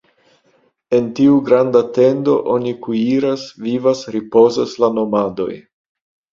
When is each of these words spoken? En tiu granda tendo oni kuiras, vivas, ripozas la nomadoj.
En 0.99 1.11
tiu 1.19 1.35
granda 1.49 1.81
tendo 1.99 2.39
oni 2.55 2.75
kuiras, 2.87 3.45
vivas, 3.69 4.03
ripozas 4.19 4.77
la 4.83 4.93
nomadoj. 4.99 5.51